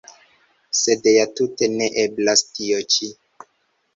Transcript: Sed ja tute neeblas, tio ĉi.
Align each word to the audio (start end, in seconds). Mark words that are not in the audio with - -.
Sed 0.79 1.09
ja 1.11 1.25
tute 1.41 1.69
neeblas, 1.73 2.43
tio 2.59 2.79
ĉi. 2.95 3.13